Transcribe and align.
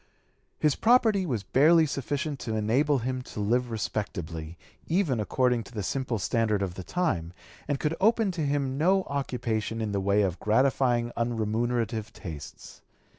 His 0.57 0.75
property 0.75 1.27
was 1.27 1.43
barely 1.43 1.85
sufficient 1.85 2.39
to 2.39 2.55
enable 2.55 2.97
him 2.97 3.21
to 3.21 3.39
live 3.39 3.69
respectably, 3.69 4.57
even 4.87 5.19
according 5.19 5.63
to 5.65 5.71
the 5.73 5.83
simple 5.83 6.17
standard 6.17 6.63
of 6.63 6.73
the 6.73 6.83
time, 6.83 7.33
and 7.67 7.79
could 7.79 7.95
open 8.01 8.31
to 8.31 8.41
him 8.41 8.79
no 8.79 9.03
occupation 9.03 9.79
in 9.79 9.91
the 9.91 10.01
way 10.01 10.23
of 10.23 10.39
gratifying 10.39 11.11
unremunerative 11.15 12.11
tastes. 12.13 12.81